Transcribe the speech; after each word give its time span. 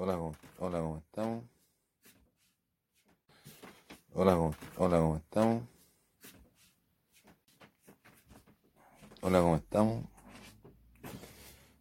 Hola, 0.00 0.16
¿cómo, 0.16 0.36
hola, 0.60 0.78
¿cómo 0.78 0.98
estamos? 0.98 1.44
Hola, 4.14 4.36
¿cómo, 4.36 4.54
hola, 4.76 4.98
¿cómo 5.00 5.16
estamos? 5.16 5.62
Hola, 9.22 9.40
¿cómo 9.40 9.56
estamos? 9.56 10.04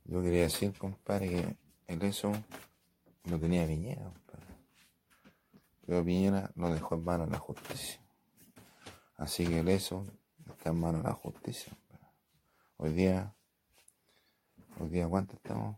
Yo 0.05 0.23
quería 0.23 0.41
decir, 0.41 0.75
compadre, 0.79 1.29
que 1.29 1.57
el 1.93 2.01
eso 2.01 2.31
no 3.25 3.39
tenía 3.39 3.67
Piñera. 3.67 4.11
Pero 5.85 6.03
Piñera 6.03 6.49
lo 6.55 6.73
dejó 6.73 6.95
en 6.95 7.03
manos 7.03 7.27
de 7.27 7.33
la 7.33 7.39
justicia. 7.39 8.01
Así 9.17 9.45
que 9.45 9.59
el 9.59 9.67
eso 9.67 10.03
está 10.49 10.71
en 10.71 10.79
manos 10.79 11.03
de 11.03 11.09
la 11.09 11.13
justicia. 11.13 11.71
Hoy 12.77 12.93
día, 12.93 13.35
hoy 14.79 14.89
día, 14.89 15.07
¿cuánto 15.07 15.35
estamos? 15.35 15.77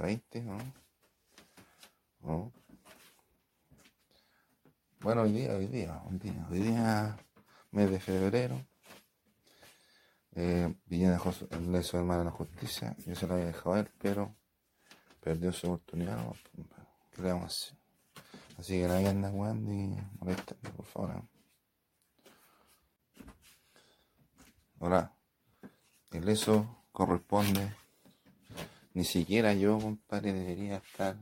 ¿A 0.00 0.04
20? 0.04 0.42
¿no? 0.42 0.58
¿No? 2.22 2.52
Bueno, 5.00 5.22
hoy 5.22 5.32
día, 5.32 5.54
hoy 5.54 5.66
día, 5.66 6.02
hoy 6.08 6.18
día, 6.18 6.46
hoy 6.50 6.58
día, 6.60 7.16
mes 7.70 7.90
de 7.90 8.00
febrero, 8.00 8.66
eh, 10.36 10.74
Villa 10.86 11.10
dejó 11.10 11.32
de 11.32 11.82
su 11.82 11.98
hermano 11.98 12.20
en 12.20 12.26
la 12.26 12.32
justicia, 12.32 12.96
yo 13.04 13.14
se 13.14 13.26
lo 13.26 13.34
había 13.34 13.46
dejado 13.46 13.74
a 13.74 13.80
él, 13.80 13.90
pero 13.98 14.34
perdió 15.20 15.52
su 15.52 15.66
oportunidad, 15.66 16.16
¿no? 16.16 16.34
¿qué 17.12 17.22
le 17.22 17.32
vamos 17.32 17.44
a 17.44 17.46
hacer? 17.46 17.78
Así 18.58 18.80
que 18.80 18.88
nadie 18.88 19.08
anda 19.08 19.30
jugando 19.30 19.70
y 19.70 19.96
por 20.76 20.86
favor. 20.86 21.14
¿no? 21.14 21.28
Ahora, 24.80 25.14
el 26.10 26.28
eso 26.28 26.84
corresponde, 26.90 27.74
ni 28.94 29.04
siquiera 29.04 29.54
yo, 29.54 29.78
compadre, 29.78 30.32
debería 30.32 30.76
estar 30.76 31.16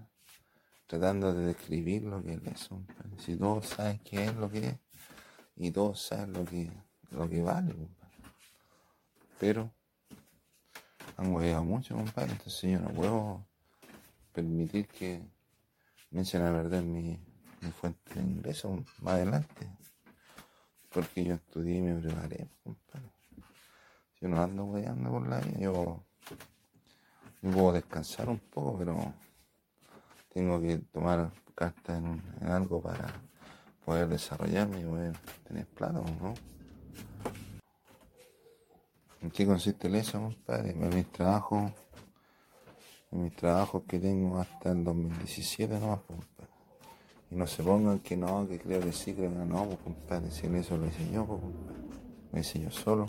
tratando 0.86 1.34
de 1.34 1.46
describir 1.46 2.04
lo 2.04 2.22
que 2.22 2.34
es 2.34 2.68
compadre. 2.68 3.10
Si 3.18 3.36
todos 3.36 3.66
saben 3.66 3.98
qué 3.98 4.24
es 4.24 4.34
lo 4.34 4.50
que 4.50 4.68
es, 4.68 4.76
y 5.56 5.70
todos 5.70 6.00
saben 6.00 6.32
lo 6.32 6.44
que, 6.44 6.70
lo 7.10 7.28
que 7.28 7.42
vale, 7.42 7.74
compadre. 7.74 8.16
Pero 9.38 9.70
han 11.16 11.32
hueveado 11.32 11.64
mucho, 11.64 11.94
compadre, 11.94 12.32
entonces 12.32 12.72
yo 12.72 12.80
no 12.80 12.90
puedo 12.90 13.46
permitir 14.32 14.86
que 14.86 15.20
me 16.10 16.22
echen 16.22 16.42
a 16.42 16.52
perder 16.52 16.82
mi, 16.84 17.18
mi 17.60 17.70
fuente 17.70 18.14
de 18.14 18.22
ingresos 18.22 18.80
más 19.00 19.14
adelante. 19.14 19.68
Porque 20.90 21.24
yo 21.24 21.34
estudié 21.34 21.76
y 21.76 21.82
me 21.82 22.00
preparé, 22.00 22.48
compadre. 22.64 23.10
Si 24.14 24.20
yo 24.22 24.28
no 24.28 24.42
ando 24.42 24.64
hueveando 24.64 25.10
por 25.10 25.28
la 25.28 25.40
vida, 25.40 25.58
yo, 25.60 26.02
puedo 27.40 27.72
descansar 27.72 28.28
un 28.28 28.38
poco, 28.38 28.76
pero 28.78 29.14
tengo 30.32 30.60
que 30.60 30.78
tomar 30.92 31.30
cartas 31.54 31.98
en, 31.98 32.22
en 32.40 32.48
algo 32.48 32.80
para 32.80 33.12
poder 33.84 34.08
desarrollarme 34.08 34.80
y 34.80 34.84
poder 34.84 35.16
tener 35.46 35.66
plata, 35.66 35.94
¿no? 35.94 36.34
¿En 39.20 39.30
qué 39.30 39.46
consiste 39.46 39.88
eso, 39.98 40.20
compadre? 40.20 40.70
En 40.70 40.94
mis 40.94 41.10
trabajos, 41.10 41.72
mis 43.10 43.34
trabajos 43.34 43.82
que 43.88 43.98
tengo 43.98 44.38
hasta 44.38 44.70
el 44.70 44.84
2017 44.84 45.80
nomás, 45.80 46.00
pues, 46.06 46.20
compadre. 46.20 46.52
Y 47.30 47.34
no 47.34 47.46
se 47.46 47.62
pongan 47.62 47.98
que 47.98 48.16
no, 48.16 48.46
que 48.46 48.58
creo 48.58 48.80
que 48.80 48.92
sí, 48.92 49.14
creo 49.14 49.30
que 49.30 49.44
no, 49.44 49.64
pues, 49.64 49.78
compadre. 49.78 50.30
Si 50.30 50.46
eso 50.46 50.76
lo 50.76 50.86
hice 50.86 51.10
yo, 51.10 51.26
pues, 51.26 51.40
compadre. 51.40 51.78
Lo 52.32 52.38
hice 52.38 52.70
solo. 52.70 53.06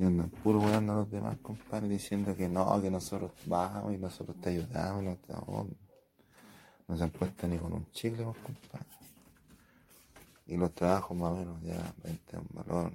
Y 0.00 0.04
andan 0.04 0.30
puro 0.30 0.60
weando 0.60 0.94
a 0.94 0.96
los 0.96 1.10
demás, 1.10 1.36
compadre, 1.42 1.86
diciendo 1.86 2.34
que 2.34 2.48
no, 2.48 2.80
que 2.80 2.90
nosotros 2.90 3.32
vamos 3.44 3.92
y 3.92 3.98
nosotros 3.98 4.34
te 4.40 4.48
ayudamos 4.48 5.02
no 5.02 5.16
te 5.16 5.34
no, 6.88 6.96
se 6.96 7.04
han 7.04 7.10
puesto 7.10 7.46
ni 7.46 7.58
con 7.58 7.74
un 7.74 7.90
chicle, 7.90 8.24
compadre. 8.24 8.86
Y 10.46 10.56
los 10.56 10.74
trabajos 10.74 11.14
más 11.14 11.32
o 11.32 11.36
menos 11.36 11.62
ya 11.62 11.92
tienen 12.00 12.48
un 12.50 12.64
valor. 12.64 12.92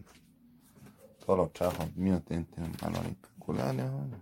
Todos 1.23 1.37
los 1.37 1.53
trabajos 1.53 1.95
míos 1.95 2.23
tienen, 2.25 2.47
un 2.57 2.75
valor 2.81 3.05
incalculable, 3.05 3.83
bueno. 3.83 4.17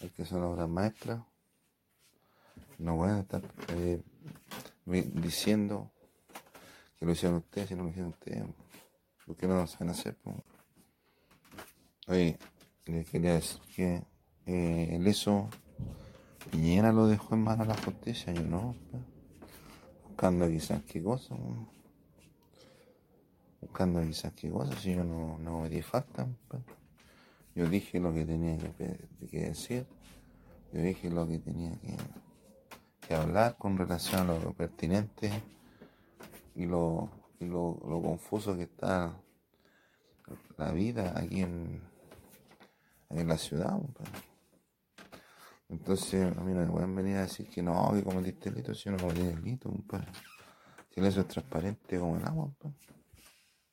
El 0.00 0.10
que 0.12 0.24
son 0.24 0.42
obras 0.42 0.68
maestras. 0.70 1.20
No 2.78 2.96
pueden 2.96 3.18
estar 3.18 3.42
eh, 3.74 4.02
diciendo 4.86 5.92
que 6.98 7.04
lo 7.04 7.12
hicieron 7.12 7.38
ustedes 7.38 7.68
si 7.68 7.74
no 7.74 7.82
lo 7.82 7.90
hicieron 7.90 8.12
ustedes. 8.12 8.42
¿Por 9.26 9.36
qué 9.36 9.46
no 9.46 9.56
lo 9.56 9.66
saben 9.66 9.90
hacer? 9.90 10.16
pues? 10.24 10.55
Oye, 12.08 12.38
le 12.86 13.04
quería 13.04 13.34
decir 13.34 13.60
que 13.74 14.02
eh, 14.46 14.90
el 14.92 15.06
eso 15.08 15.48
Piñera 16.50 16.92
lo 16.92 17.08
dejó 17.08 17.34
en 17.34 17.42
manos 17.42 17.66
de 17.66 17.74
la 17.74 17.82
justicia, 17.82 18.32
yo 18.32 18.42
no. 18.42 18.76
pues. 18.90 19.02
Buscando 20.04 20.48
quizás 20.48 20.82
qué 20.84 21.02
cosa. 21.02 21.34
Buscando 23.60 24.00
quizás 24.02 24.32
qué 24.34 24.48
cosa, 24.50 24.76
si 24.76 24.94
yo 24.94 25.02
no, 25.02 25.36
no 25.38 25.62
me 25.62 25.68
di 25.68 25.82
falta. 25.82 26.28
pues. 26.46 26.62
Yo 27.56 27.68
dije 27.68 27.98
lo 27.98 28.14
que 28.14 28.24
tenía 28.24 28.56
que 28.78 29.40
decir. 29.40 29.84
Yo 30.72 30.82
dije 30.82 31.10
lo 31.10 31.26
que 31.26 31.40
tenía 31.40 31.72
que, 31.72 31.96
que 33.00 33.14
hablar 33.14 33.56
con 33.56 33.76
relación 33.76 34.30
a 34.30 34.38
lo 34.38 34.52
pertinente 34.52 35.30
y 36.54 36.66
lo, 36.66 37.10
y 37.40 37.46
lo, 37.46 37.80
lo 37.88 38.00
confuso 38.00 38.56
que 38.56 38.62
está 38.62 39.20
la 40.56 40.72
vida 40.72 41.12
aquí 41.16 41.40
en, 41.42 41.82
en 43.10 43.28
la 43.28 43.36
ciudad. 43.36 43.70
compadre. 43.70 44.12
Entonces, 45.68 46.36
a 46.36 46.40
mí 46.42 46.52
no 46.52 46.60
me 46.60 46.66
pueden 46.66 46.94
venir 46.94 47.16
a 47.16 47.22
decir 47.22 47.48
que 47.48 47.62
no, 47.62 47.92
que 47.92 48.04
cometiste 48.04 48.50
delito, 48.50 48.74
si 48.74 48.84
yo 48.84 48.92
no 48.92 48.98
cometí 48.98 49.22
delito, 49.22 49.68
compadre. 49.68 50.12
Si 50.94 51.00
eso 51.00 51.20
es 51.20 51.28
transparente 51.28 51.98
como 51.98 52.16
el 52.16 52.24
agua, 52.24 52.44
compadre. 52.44 52.86